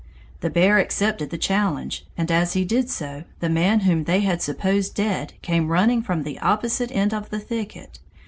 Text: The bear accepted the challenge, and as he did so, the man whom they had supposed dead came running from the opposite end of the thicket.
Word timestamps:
The 0.39 0.49
bear 0.49 0.79
accepted 0.79 1.29
the 1.29 1.37
challenge, 1.37 2.07
and 2.17 2.31
as 2.31 2.53
he 2.53 2.65
did 2.65 2.89
so, 2.89 3.23
the 3.39 3.49
man 3.49 3.81
whom 3.81 4.05
they 4.05 4.21
had 4.21 4.41
supposed 4.41 4.95
dead 4.95 5.33
came 5.43 5.67
running 5.67 6.01
from 6.01 6.23
the 6.23 6.39
opposite 6.39 6.89
end 6.91 7.13
of 7.13 7.29
the 7.29 7.37
thicket. 7.39 7.99